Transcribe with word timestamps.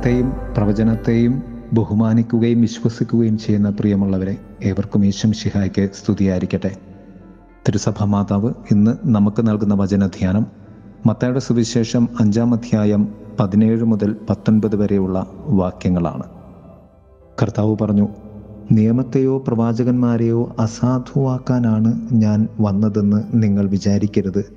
വചനത്തെയും 0.00 0.32
പ്രവചനത്തെയും 0.56 1.42
ബഹുമാനിക്കുകയും 1.72 2.60
വിശ്വസിക്കുകയും 2.60 3.38
ചെയ്യുന്ന 3.38 3.70
പ്രിയമുള്ളവരെ 3.70 4.36
ഏവർക്കും 4.64 5.06
ഈശം 5.06 5.32
ശിഹായ്ക്ക് 5.32 5.90
സ്തുതിയായിരിക്കട്ടെ. 5.92 6.70
തിരുസഭ 7.68 8.04
മാതാവ് 8.04 8.52
ഇന്ന് 8.70 8.96
നമുക്ക് 9.04 9.48
നൽകുന്ന 9.48 9.74
വചനധ്യാനം 9.74 10.46
മത്തയുടെ 11.06 11.38
സുവിശേഷം 11.38 12.08
അഞ്ചാം 12.20 12.54
അധ്യായം 12.54 13.08
പതിനേഴ് 13.40 13.84
മുതൽ 13.84 14.16
പത്തൊൻപത് 14.30 14.76
വരെയുള്ള 14.76 15.26
വാക്യങ്ങളാണ്. 15.46 16.22
കർത്താവ് 17.42 17.76
പറഞ്ഞു 17.80 18.08
നിയമത്തെയോ 18.72 19.44
പ്രവാചകന്മാരെയോ 19.48 20.56
അസാധുവാക്കാനാണ് 20.58 22.08
ഞാൻ 22.12 22.48
വന്നതെന്ന് 22.60 23.22
നിങ്ങൾ 23.32 23.68
വിചാരിക്കരുത്. 23.68 24.52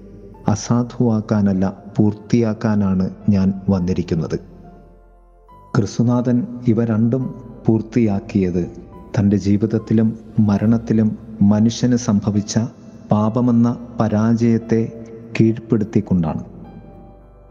അസാധുവാക്കാനല്ല 0.47 1.73
പൂർത്തിയാക്കാനാണ് 1.97 3.09
ഞാൻ 3.29 3.53
വന്നിരിക്കുന്നത്. 3.69 4.52
ക്രിസ്തുനാഥൻ 5.77 6.47
ഇവ 6.67 6.85
രണ്ടും 6.85 7.35
പൂർത്തിയാക്കിയത്. 7.65 8.71
തന്റെ 9.17 9.37
ജീവിതത്തിലും 9.37 10.19
മരണത്തിലും 10.39 11.17
മനുഷ്യന് 11.41 11.95
സംഭവിച്ച 11.95 12.59
പാപമെന്ന 13.11 13.77
പരാജയത്തെ 13.99 15.05
കീഴ്പ്പെടുത്തിക്കൊണ്ടാണ്. 15.39 16.43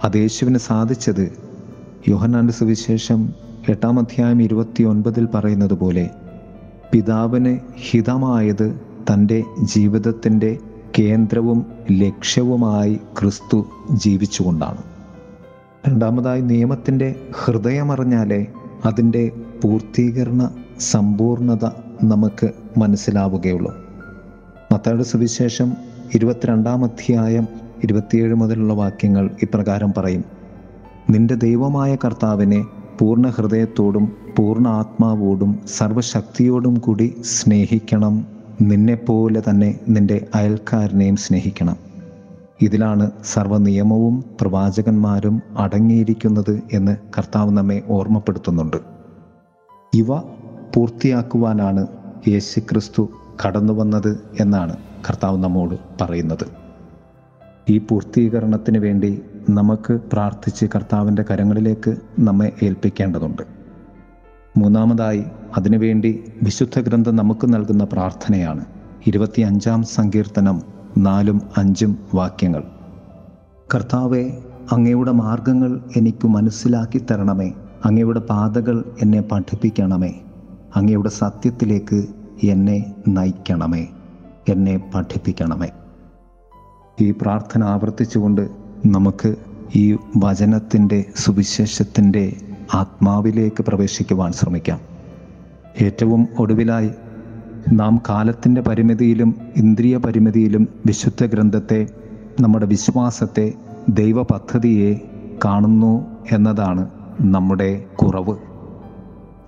അത് 0.05 0.17
യേശുവിന് 0.17 0.59
സാധിച്ചത് 0.59 1.33
യോഹനാൻഡ് 2.09 2.53
സുവിശേഷം 2.53 3.33
എട്ടാം 3.69 3.99
അധ്യായം 3.99 4.43
ഇരുപത്തി 4.43 4.83
ഒൻപതിൽ 4.83 5.29
പറയുന്നത് 5.35 5.75
പോലെ 5.75 6.11
പിതാവിന് 6.93 7.59
ഹിതമായത് 7.77 8.81
തന്റെ 9.13 9.45
ജീവിതത്തിന്റെ 9.63 10.59
കേന്ദ്രവും 10.99 11.67
ലക്ഷ്യവുമായി 11.93 12.95
ക്രിസ്തു 13.21 13.67
ജീവിച്ചുകൊണ്ടാണ്. 13.91 14.92
രണ്ടാമതായി 15.89 16.41
നിയമത്തിന്റെ 16.41 17.15
ഹൃദയമറിഞ്ഞാലേ 17.45 18.47
അതിന്റെ 18.85 19.31
പൂർത്തീകരണ 19.63 20.51
സമ്പൂർണത 20.81 21.65
നമുക്ക് 22.03 22.51
മനസ്സിലാവുകയുള്ളൂ. 22.79 23.75
മത്തായുടെ 24.73 25.03
സുവിശേഷം 25.03 25.73
ഇരുപത്തിരണ്ടാം 26.15 26.85
അധ്യായം 26.85 27.49
ഇരുപത്തിയേഴ് 27.85 28.35
മുതലുള്ള 28.35 28.75
വാക്യങ്ങൾ 28.75 29.31
ഇപ്രകാരം 29.43 29.93
പറയും. 29.97 30.25
നിന്റെ 31.11 31.35
ദൈവമായ 31.35 31.97
കർത്താവിനെ 31.97 32.65
പൂർണ 32.99 33.29
ഹൃദയത്തോടും 33.29 34.13
പൂർണ 34.37 34.69
ആത്മാവോടും 34.69 35.59
സർവശക്തിയോടും 35.67 36.75
കൂടി 36.75 37.15
സ്നേഹിക്കണം. 37.25 38.27
നിന്നെപ്പോലെ 38.61 39.43
തന്നെ 39.51 39.79
നിന്റെ 39.89 40.27
അയൽക്കാരനെയും 40.35 41.17
സ്നേഹിക്കണം. 41.17 41.92
ഇതിലാണ് 42.61 43.11
സർവനിയമവും 43.25 44.25
പ്രവാചകന്മാരും 44.41 45.43
അടങ്ങിയിരിക്കുന്നത് 45.57 46.63
എന്ന് 46.73 46.97
കർത്താവ് 47.19 47.51
നമ്മെ 47.51 47.83
ഓർമ്മപ്പെടുത്തുന്നുണ്ട്. 47.89 48.77
ഇവ 49.95 50.19
പൂർത്തിയാക്കുവാനാണ് 50.75 51.87
യേശുക്രിസ്തു 52.29 53.09
കടന്നു 53.47 53.73
വന്നത് 53.73 54.21
എന്നാണ് 54.41 54.77
കർത്താവ് 55.09 55.45
നമ്മോട് 55.45 55.75
പറയുന്നത്. 56.01 56.47
ഈ 57.69 57.79
പൂർത്തീകരണത്തിന് 57.79 58.79
വേണ്ടി 58.79 59.23
നമുക്ക് 59.51 60.01
പ്രാർത്ഥിച്ച് 60.13 60.67
കർത്താവിന്റെ 60.75 61.25
കരങ്ങളിലേക്ക് 61.31 61.97
നമ്മെ 62.19 62.53
ഏൽപ്പിക്കേണ്ടതുണ്ട്. 62.63 63.43
മൂന്നാമതായി 64.57 65.25
അതിനുവേണ്ടി 65.57 66.25
വിശുദ്ധ 66.43 66.81
ഗ്രന്ഥം 66.81 67.17
നമുക്ക് 67.17 67.55
നൽകുന്ന 67.55 67.85
പ്രാർത്ഥനയാണ്. 67.85 68.65
ഇരുപത്തിയഞ്ചാം 69.07 69.83
സങ്കീർത്തനം 69.83 70.72
നാലും 70.97 71.43
അഞ്ചും 71.57 71.99
വാക്യങ്ങൾ. 72.15 72.63
കർത്താവെ 73.75 74.43
അങ്ങയുടെ 74.73 75.13
മാർഗങ്ങൾ 75.13 75.81
എനിക്ക് 75.97 76.29
മനസ്സിലാക്കി 76.29 76.99
തരണമേ. 76.99 77.53
അങ്ങയുടെ 77.85 78.21
പാതകൾ 78.21 78.85
എന്നെ 79.03 79.21
പഠിപ്പിക്കണമേ. 79.21 80.15
അങ്ങയുടെ 80.77 81.09
സത്യത്തിലേക്ക് 81.09 82.07
എന്നെ 82.43 82.95
നയിക്കണമേ. 83.09 83.87
എന്നെ 84.49 84.91
പഠിപ്പിക്കണമേ. 84.95 85.69
ഈ 87.01 87.11
പ്രാർത്ഥന 87.11 87.65
ആവർത്തിച്ചുകൊണ്ട് 87.65 88.49
നമുക്ക് 88.87 89.37
ഈ 89.77 89.99
വചനത്തിന്റെ 90.17 91.05
സുവിശേഷത്തിന്റെ 91.17 92.37
ആത്മാവിലേക്ക് 92.75 93.63
പ്രവേശിക്കുവാൻ 93.63 94.33
ശ്രമിക്കാം. 94.33 94.81
ഏറ്റവും 95.83 96.29
ഒടുവിലായി 96.39 96.91
നാം 97.71 98.03
കാലത്തിന്റെ 98.09 98.61
പരിമിതിയിലും 98.61 99.35
ഇന്ദ്രിയ 99.57 99.99
പരിമിതിയിലും 99.99 100.69
വിശുദ്ധ 100.87 101.25
ഗ്രന്ഥത്തെ 101.25 101.87
നമ്മുടെ 102.41 102.67
വിശ്വാസത്തെ 102.67 103.53
ദൈവ 103.89 104.23
പദ്ധതിയെ 104.23 105.01
കാണുന്നു 105.45 106.07
എന്നതാണ് 106.31 106.89
നമ്മുടെ 107.21 107.85
കുറവ്. 107.97 108.37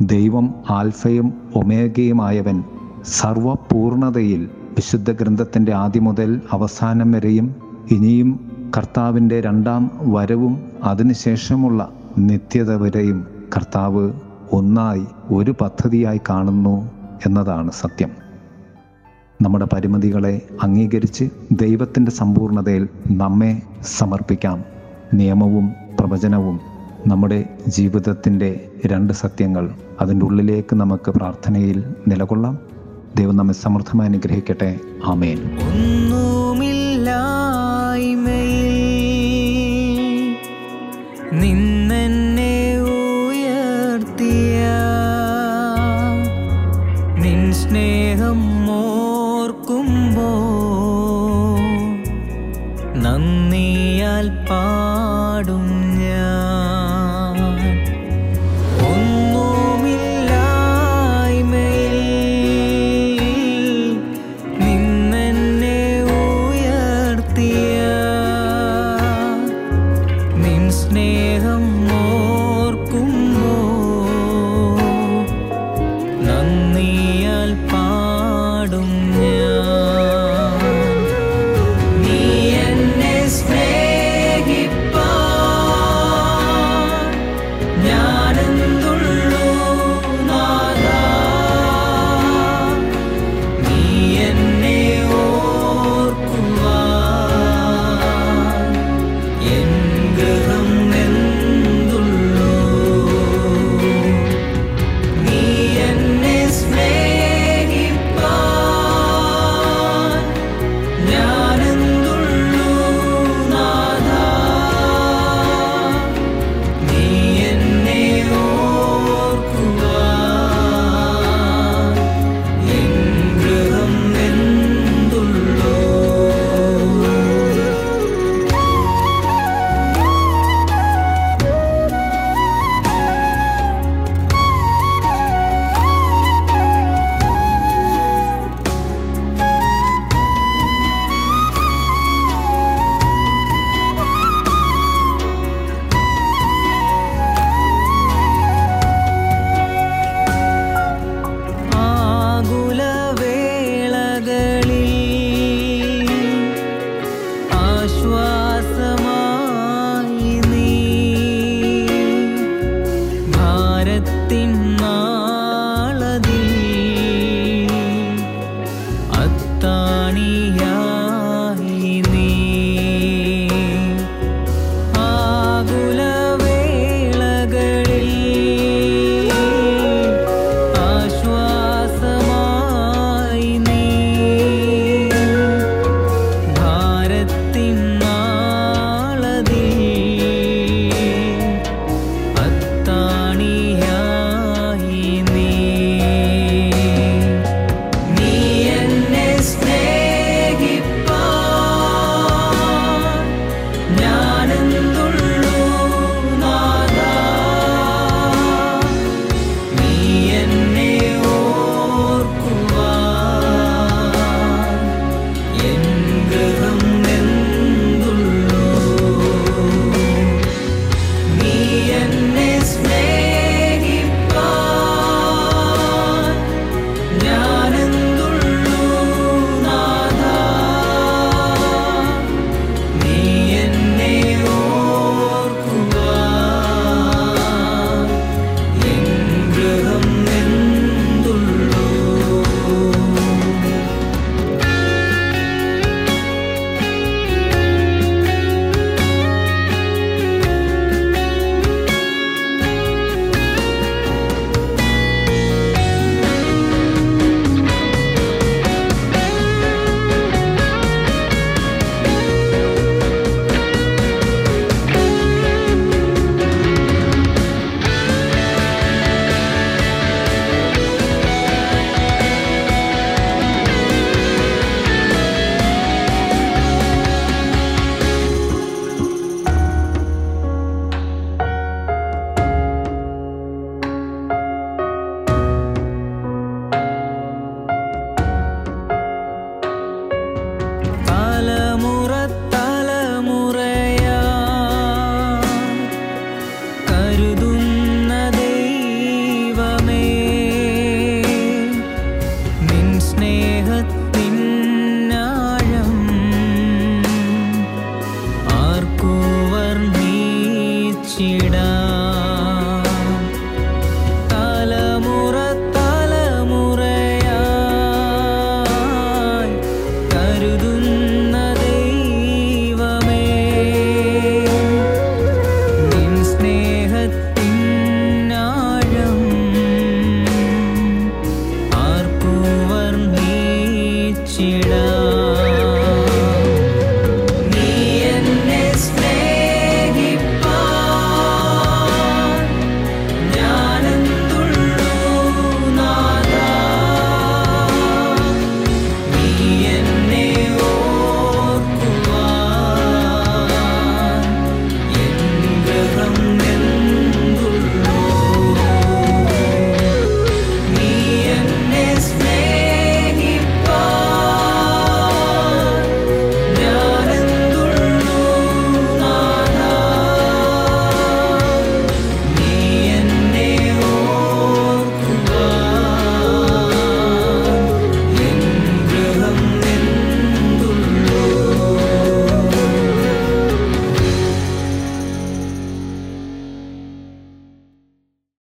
ദൈവം 0.03 0.55
ആൽഫയും 0.71 1.33
ഒമേഗയുമായവൻ 1.55 2.63
സർവപൂർണതയിൽ 3.05 4.49
വിശുദ്ധ 4.77 5.11
ഗ്രന്ഥത്തിന്റെ 5.13 5.73
ആദ്യം 5.73 6.05
മുതൽ 6.05 6.41
അവസാനം 6.51 7.13
വരെയും 7.13 7.55
ഇനിയും 7.91 8.41
കർത്താവിന്റെ 8.77 9.41
രണ്ടാം 9.41 9.91
വരവും 10.03 10.59
അതിനുശേഷമുള്ള 10.83 11.93
നിത്യത 12.19 12.75
വരെയും 12.75 13.27
കർത്താവ് 13.57 14.13
ഒന്നായി 14.53 15.05
ഒരു 15.31 15.51
പദ്ധതിയായി 15.61 16.21
കാണുന്നു 16.31 16.94
എന്നതാണ് 17.27 17.71
സത്യം. 17.73 18.11
നമ്മുടെ 19.43 19.65
പരിമിതികളെ 19.73 20.41
അംഗീകരിച്ച് 20.63 21.25
ദൈവത്തിന്റെ 21.53 22.11
സമ്പൂർണതയിൽ 22.11 22.89
നമ്മെ 23.11 23.63
സമർപ്പിക്കാം. 23.83 24.65
നിയമവും 25.15 25.75
പ്രവചനവും 26.01 26.61
നമ്മുടെ 27.07 27.49
ജീവിതത്തിന്റെ 27.69 28.69
രണ്ട് 28.87 29.13
സത്യങ്ങൾ 29.13 29.75
അതിന്റെ 30.01 30.27
ഉള്ളിലേക്ക് 30.27 30.77
നമുക്ക് 30.77 31.11
പ്രാർത്ഥനയിൽ 31.11 31.85
നിലകൊള്ളാം. 32.09 32.59
ദൈവം 33.17 33.37
നമ്മെ 33.37 33.55
സമൃദ്ധമായി 33.55 34.09
അനുഗ്രഹിക്കട്ടെ. 34.09 34.79
ആമേൻ. 35.05 35.39
ഒന്നുമില്ലായ്മയിൽ 35.39 36.65
امم 48.25 48.94